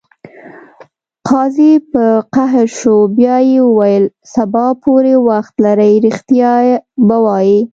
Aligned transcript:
قاضي 1.29 1.73
په 1.91 2.03
قهر 2.33 2.67
شو 2.79 2.95
بیا 3.17 3.35
یې 3.49 3.59
وویل: 3.67 4.05
سبا 4.33 4.65
پورې 4.83 5.13
وخت 5.29 5.53
لرې 5.65 5.93
ریښتیا 6.05 6.51
به 7.07 7.17
وایې. 7.25 7.59